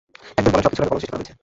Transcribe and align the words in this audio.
একদল 0.39 0.51
বলেন, 0.53 0.61
সব 0.63 0.69
কিছুর 0.71 0.83
আগে 0.83 0.89
কলম 0.89 0.99
সৃষ্টি 0.99 1.11
করা 1.11 1.19
হয়েছে। 1.19 1.33